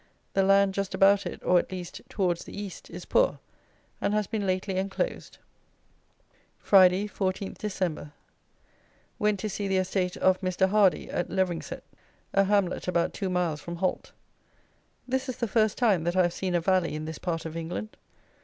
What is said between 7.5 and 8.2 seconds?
Dec.